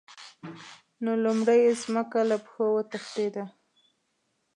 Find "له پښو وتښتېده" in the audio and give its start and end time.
2.29-3.43